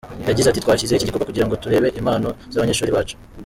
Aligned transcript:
Yagize 0.29 0.47
ati 0.49 0.63
“Twashyizeho 0.63 0.97
iki 0.97 1.07
gikorwa 1.09 1.27
kugira 1.29 1.47
ngo 1.47 1.59
turebe 1.63 1.87
impano 1.99 2.29
z’abanyeshuri 2.51 2.95
bacu. 2.95 3.15